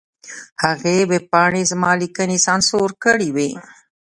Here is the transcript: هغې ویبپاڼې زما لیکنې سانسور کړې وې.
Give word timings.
هغې 0.63 0.97
ویبپاڼې 1.11 1.61
زما 1.71 1.91
لیکنې 2.01 2.37
سانسور 2.47 2.89
کړې 3.03 3.29
وې. 3.35 3.51